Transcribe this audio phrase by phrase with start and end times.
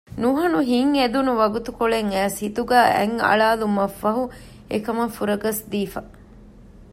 [0.21, 4.23] ނުހަނު ހިތް އެދުނު ވަގުތުކޮޅެއް އައިސް ހިތުގައި އަތް އަޅާލުމަށްފަހު
[4.71, 6.01] އެކަމަށް ފުރަގަސްދީފަ